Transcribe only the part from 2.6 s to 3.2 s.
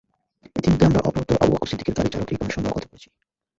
কথা বলেছি।